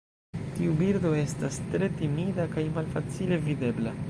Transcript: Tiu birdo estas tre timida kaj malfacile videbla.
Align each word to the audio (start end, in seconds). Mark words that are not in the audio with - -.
Tiu 0.55 0.77
birdo 0.79 1.11
estas 1.19 1.61
tre 1.75 1.91
timida 2.01 2.49
kaj 2.57 2.65
malfacile 2.79 3.45
videbla. 3.49 3.99